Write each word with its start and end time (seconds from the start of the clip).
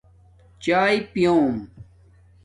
چاݵے 0.63 0.97
پِلوم 1.11 1.55